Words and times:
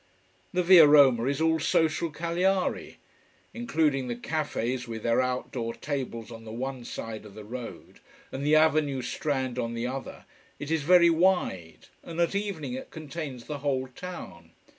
The 0.51 0.63
Via 0.63 0.87
Roma 0.87 1.25
is 1.25 1.39
all 1.39 1.59
social 1.59 2.09
Cagliari. 2.09 2.97
Including 3.53 4.07
the 4.07 4.15
cafés 4.15 4.87
with 4.87 5.03
their 5.03 5.21
outdoor 5.21 5.75
tables 5.75 6.31
on 6.31 6.43
the 6.43 6.51
one 6.51 6.83
side 6.85 7.23
of 7.23 7.35
the 7.35 7.43
road, 7.43 7.99
and 8.31 8.43
the 8.43 8.55
avenue 8.55 9.03
strand 9.03 9.59
on 9.59 9.75
the 9.75 9.85
other, 9.85 10.25
it 10.57 10.71
is 10.71 10.81
very 10.81 11.11
wide, 11.11 11.89
and 12.03 12.19
at 12.19 12.33
evening 12.33 12.73
it 12.73 12.89
contains 12.89 13.43
the 13.45 13.59
whole 13.59 13.85
town. 13.89 14.49